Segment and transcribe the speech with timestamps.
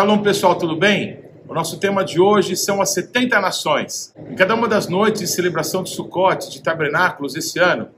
[0.00, 1.18] Shalom pessoal, tudo bem?
[1.46, 4.14] O nosso tema de hoje são as 70 nações.
[4.30, 7.90] Em cada uma das noites de celebração de Sukkot, de tabernáculos esse ano,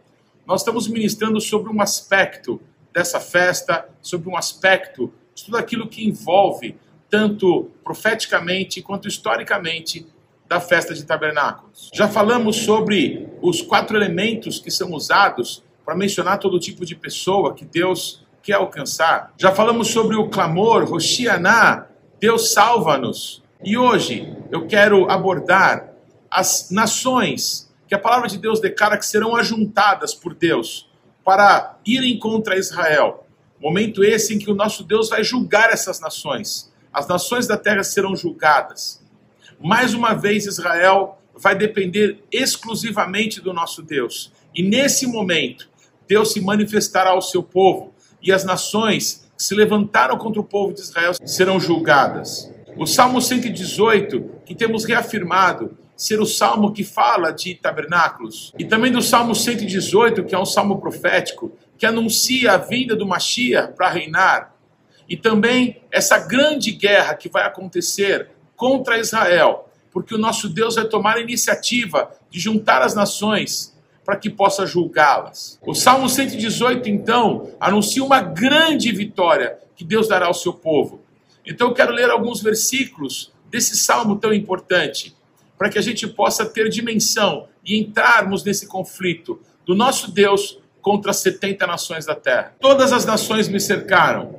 [0.44, 2.60] nós estamos ministrando sobre um aspecto
[2.92, 6.76] dessa festa, sobre um aspecto de tudo aquilo que envolve,
[7.08, 10.04] tanto profeticamente quanto historicamente,
[10.48, 11.88] da festa de tabernáculos.
[11.94, 17.54] Já falamos sobre os quatro elementos que são usados para mencionar todo tipo de pessoa
[17.54, 19.32] que Deus quer alcançar.
[19.38, 21.91] Já falamos sobre o clamor, Roshianá,
[22.22, 23.42] Deus salva-nos.
[23.64, 25.92] E hoje eu quero abordar
[26.30, 30.88] as nações que a palavra de Deus declara que serão ajuntadas por Deus
[31.24, 33.26] para irem contra Israel.
[33.60, 36.72] Momento esse em que o nosso Deus vai julgar essas nações.
[36.92, 39.02] As nações da terra serão julgadas.
[39.60, 44.32] Mais uma vez, Israel vai depender exclusivamente do nosso Deus.
[44.54, 45.68] E nesse momento,
[46.06, 50.80] Deus se manifestará ao seu povo e as nações se levantaram contra o povo de
[50.80, 52.50] Israel serão julgadas.
[52.76, 58.90] O Salmo 118, que temos reafirmado ser o salmo que fala de tabernáculos, e também
[58.90, 63.90] do Salmo 118, que é um salmo profético, que anuncia a vinda do Mashiach para
[63.90, 64.54] reinar,
[65.08, 70.86] e também essa grande guerra que vai acontecer contra Israel, porque o nosso Deus vai
[70.86, 73.71] tomar a iniciativa de juntar as nações
[74.04, 75.58] para que possa julgá-las.
[75.64, 81.00] O Salmo 118, então, anuncia uma grande vitória que Deus dará ao seu povo.
[81.44, 85.16] Então eu quero ler alguns versículos desse salmo tão importante,
[85.58, 91.10] para que a gente possa ter dimensão e entrarmos nesse conflito do nosso Deus contra
[91.12, 92.54] as 70 nações da terra.
[92.60, 94.34] Todas as nações me cercaram,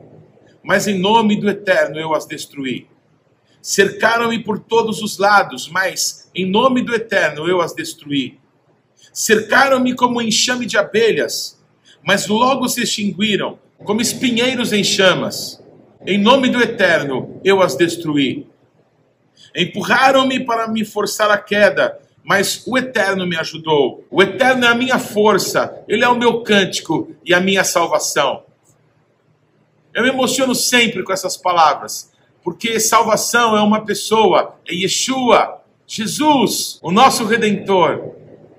[0.61, 2.87] mas em nome do Eterno eu as destruí.
[3.61, 8.37] Cercaram-me por todos os lados, mas em nome do Eterno eu as destruí.
[9.13, 11.57] Cercaram-me como enxame de abelhas,
[12.03, 15.63] mas logo se extinguiram, como espinheiros em chamas.
[16.05, 18.47] Em nome do Eterno eu as destruí.
[19.55, 24.05] Empurraram-me para me forçar a queda, mas o Eterno me ajudou.
[24.09, 28.43] O Eterno é a minha força, Ele é o meu cântico e a minha salvação.
[29.93, 32.11] Eu me emociono sempre com essas palavras
[32.43, 38.15] porque salvação é uma pessoa, é Yeshua, Jesus, o nosso redentor,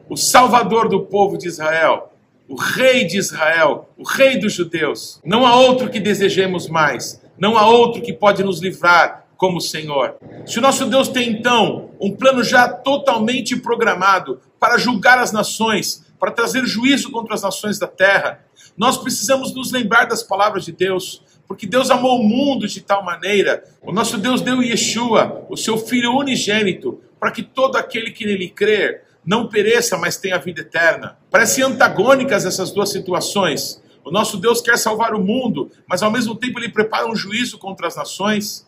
[0.08, 2.12] o salvador do povo de Israel,
[2.48, 5.20] o rei de Israel, o rei dos judeus.
[5.24, 9.60] Não há outro que desejemos mais, não há outro que pode nos livrar como o
[9.60, 10.16] Senhor.
[10.46, 16.04] Se o nosso Deus tem então um plano já totalmente programado para julgar as nações,
[16.18, 18.40] para trazer juízo contra as nações da terra,
[18.76, 23.04] nós precisamos nos lembrar das palavras de Deus, porque Deus amou o mundo de tal
[23.04, 28.24] maneira, o nosso Deus deu Yeshua, o seu Filho unigênito, para que todo aquele que
[28.24, 31.18] nele crer não pereça, mas tenha vida eterna.
[31.30, 33.82] Parecem antagônicas essas duas situações.
[34.04, 37.58] O nosso Deus quer salvar o mundo, mas ao mesmo tempo ele prepara um juízo
[37.58, 38.66] contra as nações.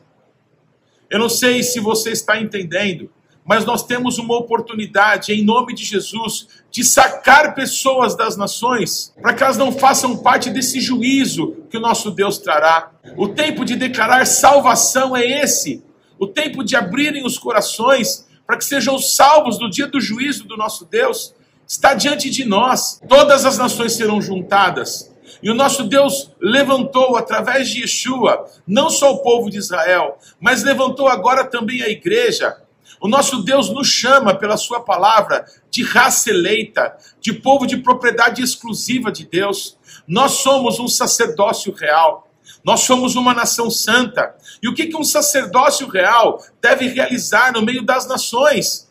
[1.11, 3.11] Eu não sei se você está entendendo,
[3.45, 9.35] mas nós temos uma oportunidade, em nome de Jesus, de sacar pessoas das nações, para
[9.35, 12.91] que elas não façam parte desse juízo que o nosso Deus trará.
[13.17, 15.85] O tempo de declarar salvação é esse,
[16.19, 20.57] o tempo de abrirem os corações para que sejam salvos do dia do juízo do
[20.57, 21.35] nosso Deus.
[21.67, 25.13] Está diante de nós, todas as nações serão juntadas.
[25.43, 30.63] E o nosso Deus levantou através de Yeshua, não só o povo de Israel, mas
[30.63, 32.57] levantou agora também a igreja
[33.01, 38.43] o nosso Deus nos chama pela Sua palavra de raça eleita, de povo de propriedade
[38.43, 39.77] exclusiva de Deus.
[40.07, 42.26] Nós somos um sacerdócio real.
[42.65, 44.35] Nós somos uma nação santa.
[44.63, 48.89] E o que, um sacerdócio real deve realizar no meio das nações?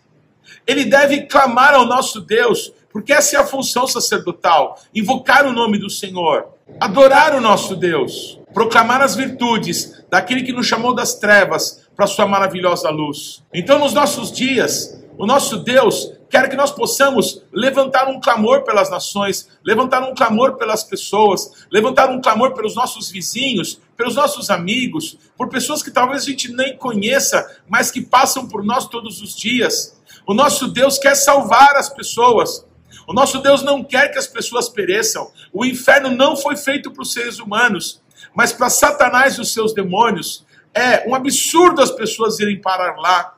[0.65, 5.77] Ele deve clamar ao nosso Deus, porque essa é a função sacerdotal: invocar o nome
[5.77, 6.47] do Senhor,
[6.79, 12.25] adorar o nosso Deus, proclamar as virtudes daquele que nos chamou das trevas para sua
[12.25, 13.43] maravilhosa luz.
[13.53, 18.89] Então, nos nossos dias, o nosso Deus quer que nós possamos levantar um clamor pelas
[18.89, 25.17] nações, levantar um clamor pelas pessoas, levantar um clamor pelos nossos vizinhos, pelos nossos amigos,
[25.37, 29.33] por pessoas que talvez a gente nem conheça, mas que passam por nós todos os
[29.33, 29.97] dias.
[30.27, 32.65] O nosso Deus quer salvar as pessoas.
[33.07, 35.31] O nosso Deus não quer que as pessoas pereçam.
[35.53, 38.01] O inferno não foi feito para os seres humanos,
[38.35, 40.45] mas para Satanás e os seus demônios.
[40.73, 43.34] É um absurdo as pessoas irem parar lá.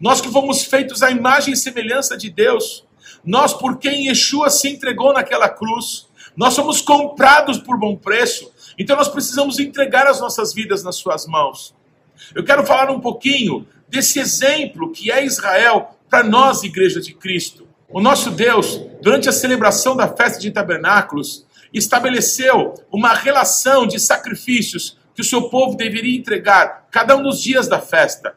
[0.00, 2.84] Nós que fomos feitos à imagem e semelhança de Deus,
[3.24, 8.96] nós por quem Yeshua se entregou naquela cruz, nós somos comprados por bom preço, então
[8.96, 11.74] nós precisamos entregar as nossas vidas nas suas mãos.
[12.34, 17.66] Eu quero falar um pouquinho desse exemplo que é Israel para nós, Igreja de Cristo.
[17.88, 24.96] O nosso Deus, durante a celebração da festa de tabernáculos, estabeleceu uma relação de sacrifícios
[25.14, 28.36] que o seu povo deveria entregar cada um dos dias da festa.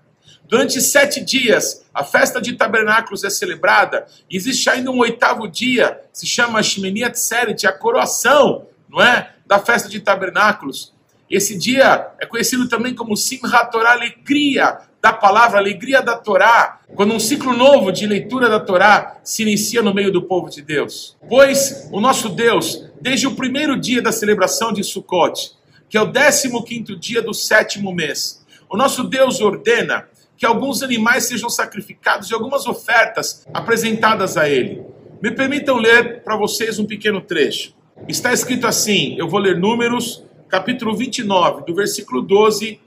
[0.52, 4.06] Durante sete dias, a festa de tabernáculos é celebrada.
[4.30, 9.34] Existe ainda um oitavo dia, se chama Shemini Atzeret, a coroação, não é?
[9.46, 10.94] Da festa de tabernáculos.
[11.30, 17.14] Esse dia é conhecido também como Simchat Torah, alegria da palavra, alegria da Torá, quando
[17.14, 21.16] um ciclo novo de leitura da Torá se inicia no meio do povo de Deus.
[21.30, 25.54] Pois o nosso Deus, desde o primeiro dia da celebração de Sukkot,
[25.90, 30.82] que é o décimo quinto dia do sétimo mês, o nosso Deus ordena que alguns
[30.82, 34.84] animais sejam sacrificados e algumas ofertas apresentadas a ele.
[35.22, 37.76] Me permitam ler para vocês um pequeno trecho.
[38.08, 42.80] Está escrito assim, eu vou ler Números, capítulo 29, do versículo 12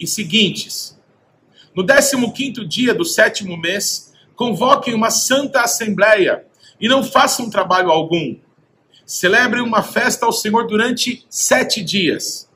[0.00, 0.98] e seguintes.
[1.74, 6.46] No 15 dia do sétimo mês, convoquem uma santa assembleia
[6.80, 8.36] e não façam trabalho algum.
[9.04, 12.48] Celebrem uma festa ao Senhor durante sete dias.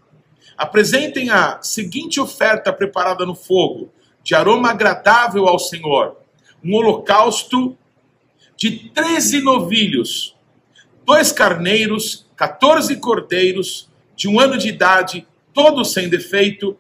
[0.57, 3.93] Apresentem a seguinte oferta preparada no fogo:
[4.27, 6.17] de aroma agradável ao Senhor,
[6.61, 7.79] um holocausto
[8.57, 10.35] de treze novilhos,
[11.05, 15.25] dois carneiros, quatorze cordeiros, de um ano de idade,
[15.55, 16.77] todos sem defeito.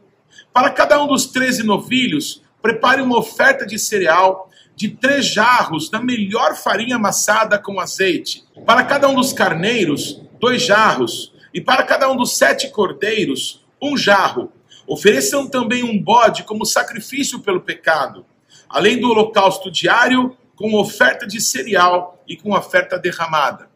[0.52, 6.00] Para cada um dos treze novilhos, prepare uma oferta de cereal de três jarros da
[6.00, 8.42] melhor farinha amassada com azeite.
[8.66, 11.32] Para cada um dos carneiros, dois jarros.
[11.54, 14.50] E para cada um dos sete cordeiros, um jarro.
[14.86, 18.24] Ofereçam também um bode como sacrifício pelo pecado,
[18.68, 23.68] além do holocausto diário, com oferta de cereal e com oferta derramada.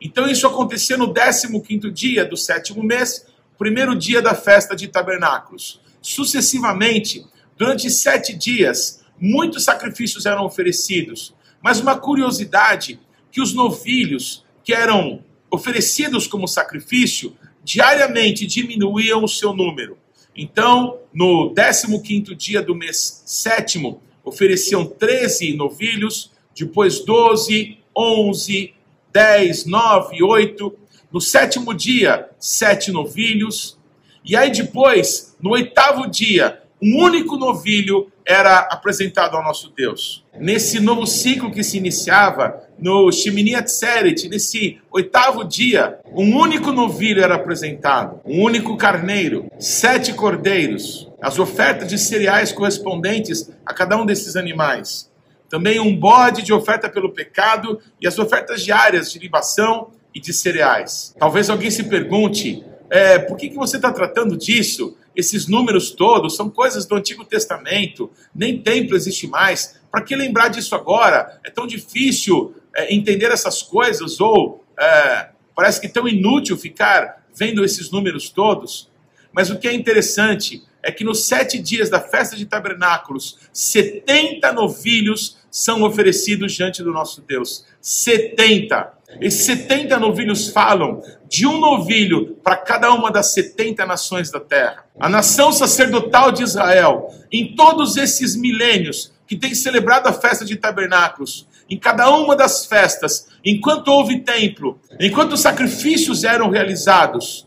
[0.00, 3.26] Então isso acontecia no 15 dia do sétimo mês,
[3.56, 5.80] primeiro dia da festa de tabernáculos.
[6.00, 7.24] Sucessivamente,
[7.56, 11.34] durante sete dias, muitos sacrifícios eram oferecidos.
[11.60, 13.00] Mas uma curiosidade,
[13.30, 19.98] que os novilhos que eram oferecidos como sacrifício, diariamente diminuíam o seu número.
[20.40, 28.74] Então, no 15 dia do mês sétimo, ofereciam 13 novilhos, depois 12, 11,
[29.12, 30.78] 10, 9, 8.
[31.10, 33.76] No sétimo dia, sete novilhos.
[34.24, 40.24] E aí depois, no oitavo dia, um único novilho era apresentado ao nosso Deus.
[40.38, 47.22] Nesse novo ciclo que se iniciava, no Shemini Atzeret, nesse oitavo dia, um único novilho
[47.22, 54.06] era apresentado, um único carneiro, sete cordeiros, as ofertas de cereais correspondentes a cada um
[54.06, 55.10] desses animais.
[55.48, 60.32] Também um bode de oferta pelo pecado e as ofertas diárias de libação e de
[60.32, 61.14] cereais.
[61.18, 64.96] Talvez alguém se pergunte, é, por que, que você está tratando disso?
[65.16, 69.76] Esses números todos são coisas do Antigo Testamento, nem templo existe mais.
[69.90, 71.40] Para que lembrar disso agora?
[71.44, 77.64] É tão difícil é, entender essas coisas, ou é, parece que tão inútil ficar vendo
[77.64, 78.90] esses números todos.
[79.32, 84.52] Mas o que é interessante é que nos sete dias da festa de tabernáculos, 70
[84.52, 87.64] novilhos são oferecidos diante do nosso Deus.
[87.80, 88.94] 70.
[89.20, 94.84] Esses 70 novilhos falam de um novilho para cada uma das 70 nações da terra.
[95.00, 100.56] A nação sacerdotal de Israel, em todos esses milênios que tem celebrado a festa de
[100.56, 107.46] tabernáculos, em cada uma das festas, enquanto houve templo, enquanto os sacrifícios eram realizados,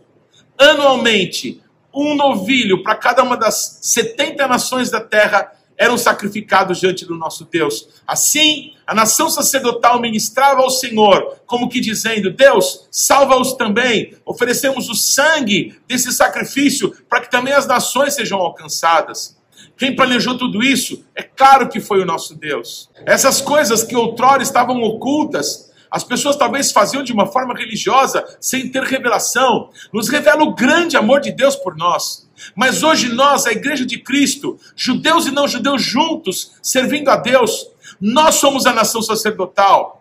[0.58, 1.60] anualmente,
[1.94, 7.46] um novilho para cada uma das 70 nações da terra eram sacrificados diante do nosso
[7.46, 7.90] Deus.
[8.06, 14.16] Assim, a nação sacerdotal ministrava ao Senhor, como que dizendo: Deus, salva-os também.
[14.24, 19.41] Oferecemos o sangue desse sacrifício para que também as nações sejam alcançadas.
[19.82, 21.04] Quem planejou tudo isso?
[21.16, 22.88] É claro que foi o nosso Deus.
[23.04, 28.70] Essas coisas que outrora estavam ocultas, as pessoas talvez faziam de uma forma religiosa, sem
[28.70, 32.30] ter revelação, nos revela o grande amor de Deus por nós.
[32.56, 37.68] Mas hoje nós, a igreja de Cristo, judeus e não judeus juntos, servindo a Deus,
[38.00, 40.01] nós somos a nação sacerdotal.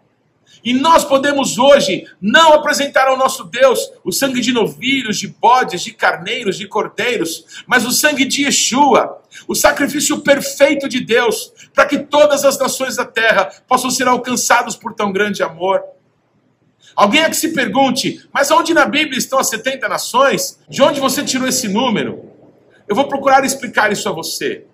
[0.65, 5.83] E nós podemos hoje não apresentar ao nosso Deus o sangue de novilhos, de bodes,
[5.83, 11.87] de carneiros, de cordeiros, mas o sangue de Yeshua, o sacrifício perfeito de Deus, para
[11.87, 15.83] que todas as nações da terra possam ser alcançados por tão grande amor.
[16.95, 20.59] Alguém é que se pergunte, mas onde na Bíblia estão as 70 nações?
[20.69, 22.31] De onde você tirou esse número?
[22.87, 24.67] Eu vou procurar explicar isso a você.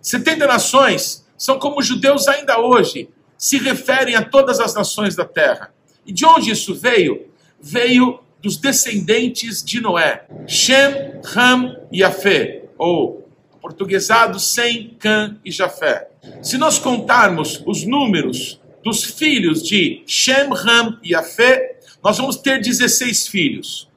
[0.00, 5.24] 70 nações são como os judeus ainda hoje se referem a todas as nações da
[5.24, 5.72] terra.
[6.06, 7.28] E de onde isso veio?
[7.60, 10.26] Veio dos descendentes de Noé.
[10.46, 13.28] Shem, Ham e Afé, ou
[13.60, 16.08] portuguesado Sem, Cã e Jafé.
[16.42, 22.60] Se nós contarmos os números dos filhos de Shem, Ham e Afé, nós vamos ter
[22.60, 23.88] 16 filhos.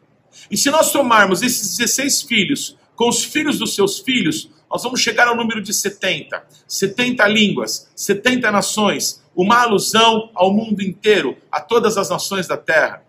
[0.49, 4.99] E se nós somarmos esses 16 filhos com os filhos dos seus filhos, nós vamos
[4.99, 6.43] chegar ao número de 70.
[6.67, 13.01] 70 línguas, 70 nações, uma alusão ao mundo inteiro, a todas as nações da terra.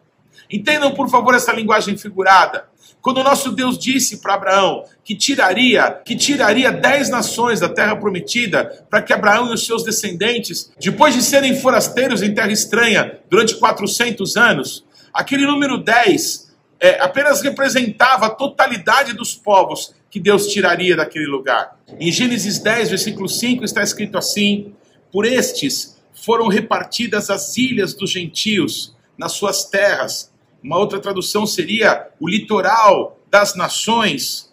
[0.48, 2.68] Entendam, por favor, essa linguagem figurada.
[3.02, 8.86] Quando nosso Deus disse para Abraão que tiraria, que tiraria dez nações da terra prometida,
[8.88, 13.56] para que Abraão e os seus descendentes, depois de serem forasteiros em terra estranha durante
[13.56, 20.96] 400 anos, aquele número 10 é, apenas representava a totalidade dos povos que Deus tiraria
[20.96, 21.76] daquele lugar.
[21.98, 24.72] Em Gênesis 10, versículo 5, está escrito assim:
[25.10, 30.30] Por estes foram repartidas as ilhas dos gentios nas suas terras
[30.62, 34.52] uma outra tradução seria o litoral das nações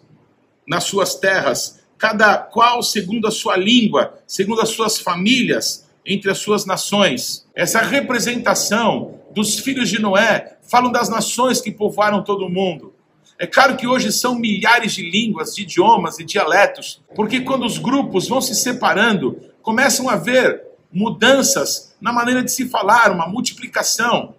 [0.66, 6.38] nas suas terras, cada qual segundo a sua língua, segundo as suas famílias, entre as
[6.38, 7.46] suas nações.
[7.54, 12.94] Essa representação dos filhos de Noé falam das nações que povoaram todo o mundo.
[13.38, 17.78] É claro que hoje são milhares de línguas, de idiomas e dialetos, porque quando os
[17.78, 24.34] grupos vão se separando, começam a haver mudanças na maneira de se falar, uma multiplicação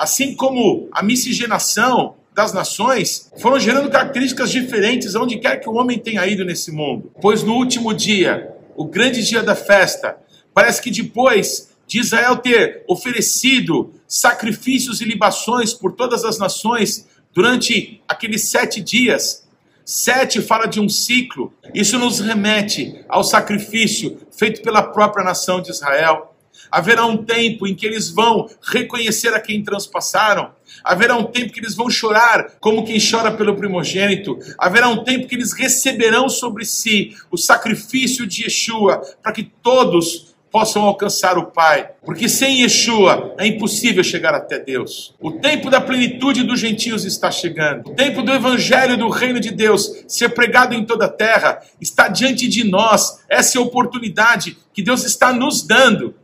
[0.00, 5.98] assim como a miscigenação das nações, foram gerando características diferentes onde quer que o homem
[5.98, 7.12] tenha ido nesse mundo.
[7.20, 10.16] Pois no último dia, o grande dia da festa,
[10.54, 18.00] parece que depois de Israel ter oferecido sacrifícios e libações por todas as nações durante
[18.08, 19.46] aqueles sete dias,
[19.92, 21.52] Sete fala de um ciclo.
[21.74, 26.32] Isso nos remete ao sacrifício feito pela própria nação de Israel.
[26.70, 30.52] Haverá um tempo em que eles vão reconhecer a quem transpassaram.
[30.84, 34.38] Haverá um tempo que eles vão chorar como quem chora pelo primogênito.
[34.56, 40.29] Haverá um tempo que eles receberão sobre si o sacrifício de Yeshua, para que todos
[40.50, 41.90] possam alcançar o Pai.
[42.04, 45.14] Porque sem Yeshua é impossível chegar até Deus.
[45.20, 47.90] O tempo da plenitude dos gentios está chegando.
[47.90, 52.08] O tempo do evangelho do reino de Deus ser pregado em toda a terra está
[52.08, 53.20] diante de nós.
[53.28, 56.14] Essa é a oportunidade que Deus está nos dando.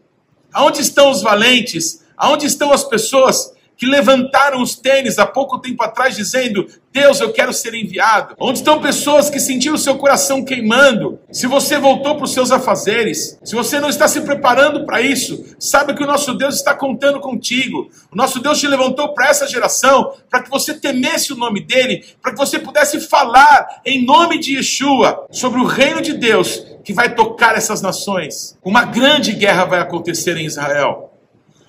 [0.53, 2.05] Aonde estão os valentes?
[2.17, 7.33] Aonde estão as pessoas que levantaram os tênis há pouco tempo atrás dizendo: Deus, eu
[7.33, 8.35] quero ser enviado?
[8.39, 11.21] Onde estão pessoas que sentiram seu coração queimando?
[11.31, 15.45] Se você voltou para os seus afazeres, se você não está se preparando para isso,
[15.59, 17.91] saiba que o nosso Deus está contando contigo.
[18.11, 22.05] O nosso Deus te levantou para essa geração, para que você temesse o nome dele,
[22.23, 26.93] para que você pudesse falar em nome de Yeshua sobre o reino de Deus que
[26.93, 28.57] vai tocar essas nações.
[28.65, 31.16] Uma grande guerra vai acontecer em Israel.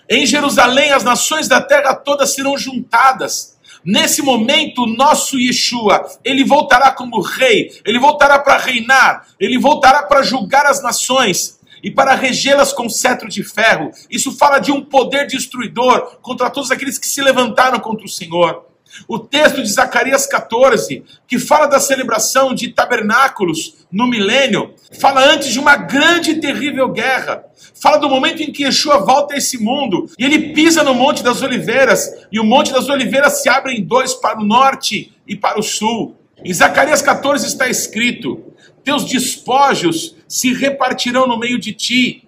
[0.09, 3.57] Em Jerusalém, as nações da terra todas serão juntadas.
[3.83, 10.03] Nesse momento, o nosso Yeshua, ele voltará como rei, ele voltará para reinar, ele voltará
[10.03, 13.91] para julgar as nações e para regê-las com cetro de ferro.
[14.09, 18.66] Isso fala de um poder destruidor contra todos aqueles que se levantaram contra o Senhor.
[19.07, 25.51] O texto de Zacarias 14, que fala da celebração de tabernáculos no milênio, fala antes
[25.51, 27.43] de uma grande e terrível guerra.
[27.81, 31.23] Fala do momento em que Yeshua volta a esse mundo e ele pisa no Monte
[31.23, 35.35] das Oliveiras, e o Monte das Oliveiras se abre em dois para o norte e
[35.35, 36.15] para o sul.
[36.43, 38.53] Em Zacarias 14 está escrito:
[38.83, 42.27] Teus despojos se repartirão no meio de ti,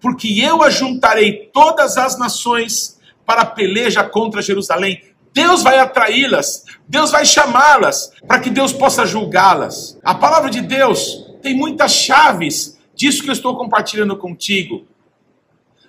[0.00, 5.00] porque eu ajuntarei todas as nações para a peleja contra Jerusalém.
[5.32, 9.98] Deus vai atraí-las, Deus vai chamá-las, para que Deus possa julgá-las.
[10.02, 14.86] A palavra de Deus tem muitas chaves disso que eu estou compartilhando contigo.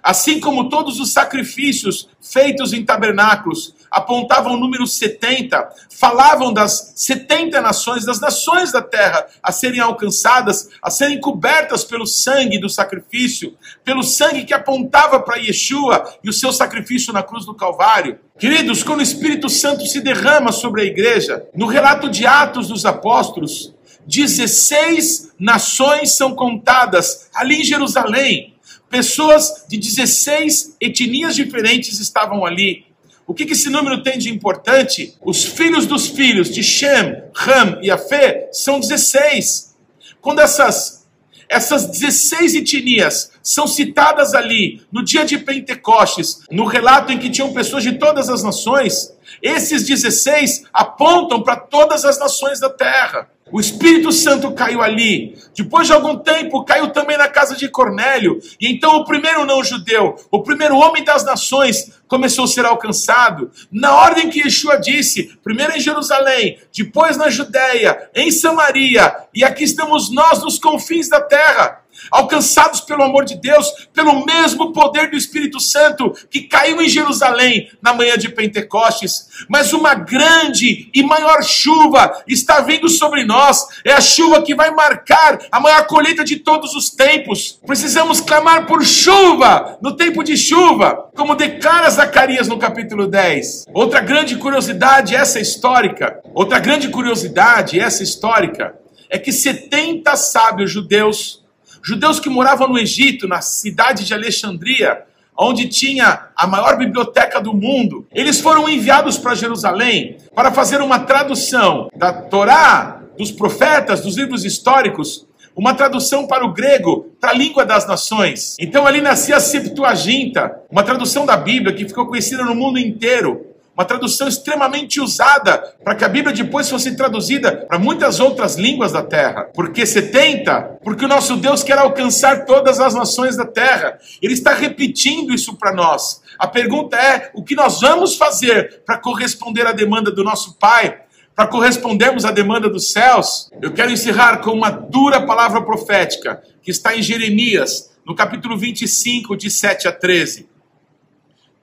[0.04, 7.62] Assim como todos os sacrifícios feitos em tabernáculos apontavam o número 70, falavam das 70
[7.62, 13.56] nações, das nações da terra a serem alcançadas, a serem cobertas pelo sangue do sacrifício,
[13.84, 18.18] pelo sangue que apontava para Yeshua e o seu sacrifício na cruz do Calvário.
[18.40, 22.86] Queridos, quando o Espírito Santo se derrama sobre a igreja, no relato de Atos dos
[22.86, 23.76] Apóstolos,
[24.08, 28.56] 16 nações são contadas ali em Jerusalém
[28.92, 32.86] Pessoas de 16 etnias diferentes estavam ali.
[33.26, 35.16] O que, esse número tem de importante?
[35.22, 39.78] Os filhos dos filhos de Shem, Ram e Afé são 16.
[40.20, 41.08] Quando essas,
[41.48, 47.54] essas 16 etnias são citadas ali no dia de Pentecostes, no relato em que tinham
[47.54, 53.30] pessoas de todas as nações, esses 16 apontam para todas as nações da terra.
[53.52, 55.38] O Espírito Santo caiu ali.
[55.56, 58.40] Depois de algum tempo, caiu também na casa de Cornélio.
[58.60, 63.52] E então o primeiro não-judeu, o primeiro homem das nações, começou a ser alcançado.
[63.72, 69.64] Na ordem que Yeshua disse, primeiro em Jerusalém, depois na Judéia, em Samaria, e aqui
[69.64, 71.81] estamos nós nos confins da terra.
[72.10, 77.70] Alcançados pelo amor de Deus, pelo mesmo poder do Espírito Santo que caiu em Jerusalém
[77.82, 79.30] na manhã de Pentecostes.
[79.50, 83.66] Mas uma grande e maior chuva está vindo sobre nós.
[83.86, 87.60] É a chuva que vai marcar a maior colheita de todos os tempos.
[87.66, 93.66] Precisamos clamar por chuva no tempo de chuva, como declara Zacarias no capítulo 10.
[93.74, 98.76] Outra grande curiosidade, essa histórica, outra grande curiosidade, essa histórica,
[99.10, 101.41] é que 70 sábios judeus
[101.84, 105.04] Judeus que moravam no Egito, na cidade de Alexandria,
[105.38, 111.00] onde tinha a maior biblioteca do mundo, eles foram enviados para Jerusalém para fazer uma
[111.00, 117.34] tradução da Torá, dos profetas, dos livros históricos, uma tradução para o grego, para a
[117.34, 118.56] língua das nações.
[118.60, 123.51] Então ali nascia a Septuaginta, uma tradução da Bíblia que ficou conhecida no mundo inteiro
[123.82, 128.92] uma tradução extremamente usada para que a Bíblia depois fosse traduzida para muitas outras línguas
[128.92, 129.46] da terra.
[129.46, 130.80] Por que 70?
[130.84, 133.98] Porque o nosso Deus quer alcançar todas as nações da terra.
[134.22, 136.22] Ele está repetindo isso para nós.
[136.38, 141.02] A pergunta é: o que nós vamos fazer para corresponder à demanda do nosso Pai?
[141.36, 143.50] Para correspondermos à demanda dos céus?
[143.60, 149.36] Eu quero encerrar com uma dura palavra profética que está em Jeremias, no capítulo 25,
[149.36, 150.48] de 7 a 13.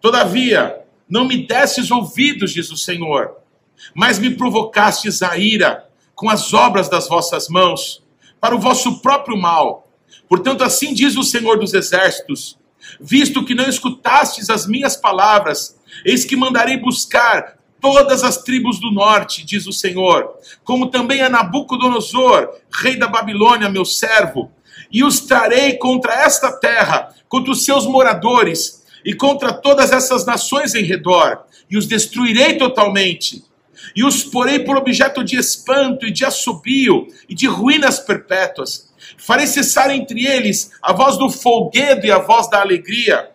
[0.01, 3.37] Todavia, não me desses ouvidos, diz o Senhor,
[3.95, 8.03] mas me provocastes a ira com as obras das vossas mãos,
[8.41, 9.89] para o vosso próprio mal.
[10.29, 12.59] Portanto, assim diz o Senhor dos Exércitos:
[13.01, 18.91] visto que não escutastes as minhas palavras, eis que mandarei buscar todas as tribos do
[18.91, 20.35] norte, diz o Senhor,
[20.65, 22.51] como também a Nabucodonosor,
[22.83, 24.51] rei da Babilônia, meu servo,
[24.91, 28.78] e os trarei contra esta terra, contra os seus moradores,
[29.09, 33.43] e contra todas essas nações em redor, e os destruirei totalmente,
[33.97, 38.93] e os porei por objeto de espanto e de assobio e de ruínas perpétuas.
[39.17, 43.31] Farei cessar entre eles a voz do folguedo e a voz da alegria,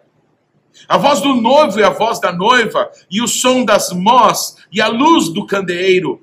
[0.87, 4.79] a voz do noivo e a voz da noiva, e o som das mós e
[4.79, 6.21] a luz do candeeiro.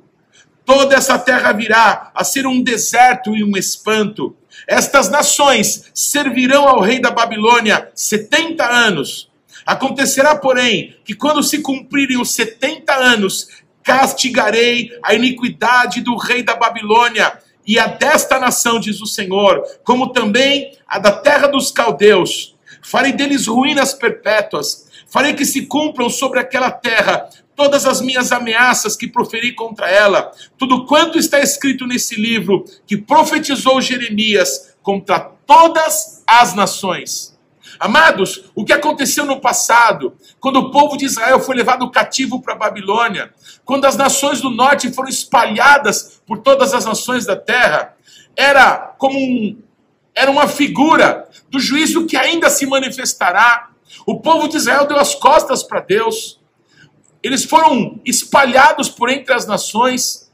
[0.64, 4.36] Toda essa terra virá a ser um deserto e um espanto.
[4.68, 9.28] Estas nações servirão ao rei da Babilônia setenta anos
[9.70, 13.46] Acontecerá, porém, que quando se cumprirem os setenta anos,
[13.84, 20.08] castigarei a iniquidade do rei da Babilônia e a desta nação, diz o Senhor, como
[20.08, 22.56] também a da terra dos caldeus.
[22.82, 28.96] Farei deles ruínas perpétuas, farei que se cumpram sobre aquela terra todas as minhas ameaças
[28.96, 36.24] que proferi contra ela, tudo quanto está escrito nesse livro que profetizou Jeremias contra todas
[36.26, 37.29] as nações.
[37.80, 42.52] Amados, o que aconteceu no passado, quando o povo de Israel foi levado cativo para
[42.52, 43.32] a Babilônia,
[43.64, 47.96] quando as nações do norte foram espalhadas por todas as nações da terra,
[48.36, 49.58] era como um,
[50.14, 53.70] era uma figura do juízo que ainda se manifestará.
[54.04, 56.38] O povo de Israel deu as costas para Deus.
[57.22, 60.30] Eles foram espalhados por entre as nações,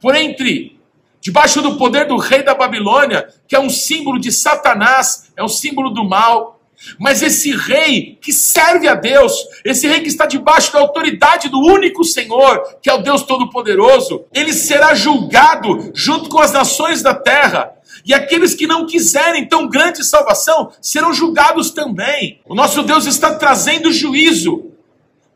[0.00, 0.78] por entre
[1.20, 5.48] debaixo do poder do rei da Babilônia, que é um símbolo de Satanás, é um
[5.48, 6.53] símbolo do mal.
[6.98, 9.32] Mas esse rei que serve a Deus,
[9.64, 14.24] esse rei que está debaixo da autoridade do único Senhor, que é o Deus Todo-Poderoso,
[14.32, 17.72] ele será julgado junto com as nações da terra.
[18.04, 22.40] E aqueles que não quiserem tão grande salvação serão julgados também.
[22.44, 24.70] O nosso Deus está trazendo juízo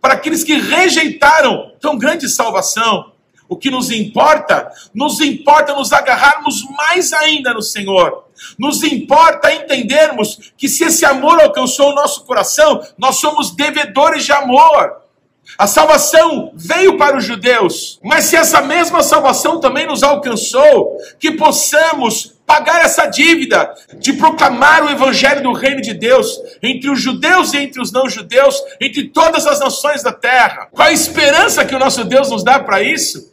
[0.01, 3.13] para aqueles que rejeitaram tão grande salvação.
[3.49, 8.28] O que nos importa, nos importa nos agarrarmos mais ainda no Senhor.
[8.59, 14.33] Nos importa entendermos que se esse amor alcançou o nosso coração, nós somos devedores de
[14.33, 15.09] amor.
[15.57, 21.33] A salvação veio para os judeus, mas se essa mesma salvação também nos alcançou, que
[21.33, 27.53] possamos pagar essa dívida de proclamar o evangelho do reino de Deus entre os judeus
[27.55, 30.69] e entre os não judeus, entre todas as nações da terra.
[30.71, 33.33] Qual a esperança que o nosso Deus nos dá para isso?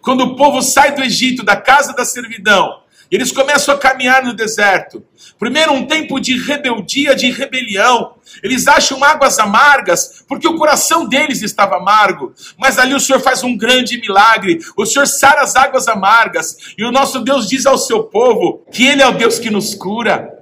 [0.00, 4.34] Quando o povo sai do Egito, da casa da servidão, eles começam a caminhar no
[4.34, 5.02] deserto.
[5.38, 8.16] Primeiro, um tempo de rebeldia, de rebelião.
[8.42, 12.34] Eles acham águas amargas, porque o coração deles estava amargo.
[12.58, 14.58] Mas ali o Senhor faz um grande milagre.
[14.76, 16.74] O Senhor sara as águas amargas.
[16.76, 19.74] E o nosso Deus diz ao seu povo que Ele é o Deus que nos
[19.74, 20.36] cura.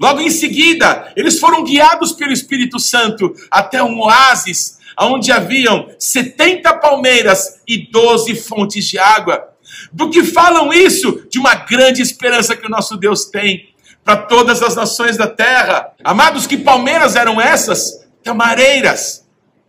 [0.00, 6.72] Logo em seguida, eles foram guiados pelo Espírito Santo até um oásis, onde haviam 70
[6.78, 9.53] palmeiras e 12 fontes de água.
[9.94, 11.24] Do que falam isso?
[11.30, 15.92] De uma grande esperança que o nosso Deus tem para todas as nações da terra.
[16.02, 18.04] Amados, que palmeiras eram essas?
[18.24, 19.24] Tamareiras.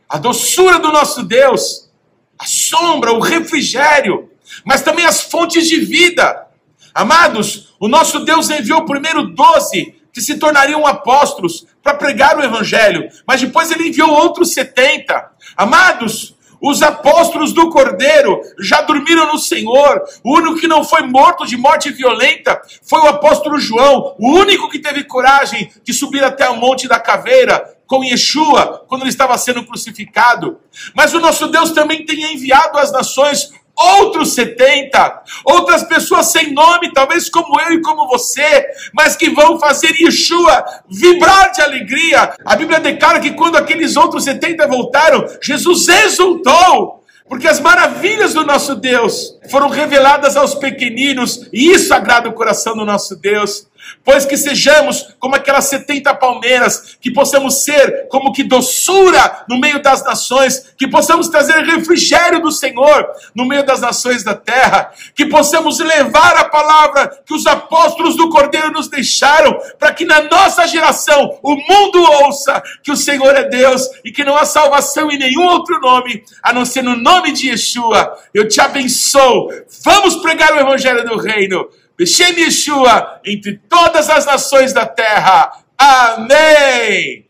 [0.09, 1.91] A doçura do nosso Deus,
[2.39, 4.31] a sombra, o refrigério,
[4.65, 6.47] mas também as fontes de vida.
[6.91, 13.09] Amados, o nosso Deus enviou primeiro doze que se tornariam apóstolos para pregar o evangelho,
[13.27, 15.29] mas depois ele enviou outros setenta.
[15.55, 20.03] Amados, os apóstolos do Cordeiro já dormiram no Senhor.
[20.23, 24.69] O único que não foi morto de morte violenta foi o apóstolo João, o único
[24.69, 29.37] que teve coragem de subir até o Monte da Caveira com Yeshua quando ele estava
[29.37, 30.59] sendo crucificado.
[30.93, 36.93] Mas o nosso Deus também tem enviado às nações outros 70, outras pessoas sem nome,
[36.93, 42.33] talvez como eu e como você, mas que vão fazer Yeshua vibrar de alegria.
[42.45, 47.03] A Bíblia declara que quando aqueles outros 70 voltaram, Jesus exultou.
[47.27, 52.75] Porque as maravilhas do nosso Deus foram reveladas aos pequeninos, e isso agrada o coração
[52.75, 53.67] do nosso Deus.
[54.03, 59.81] Pois que sejamos como aquelas 70 palmeiras, que possamos ser como que doçura no meio
[59.81, 65.25] das nações, que possamos trazer refrigério do Senhor no meio das nações da terra, que
[65.25, 70.67] possamos levar a palavra que os apóstolos do Cordeiro nos deixaram, para que na nossa
[70.67, 75.17] geração o mundo ouça que o Senhor é Deus e que não há salvação em
[75.17, 78.17] nenhum outro nome, a não ser no nome de Yeshua.
[78.33, 79.49] Eu te abençoo.
[79.83, 81.67] Vamos pregar o evangelho do reino.
[81.97, 85.51] Beshem Yeshua entre todas as nações da terra.
[85.77, 87.25] Amém!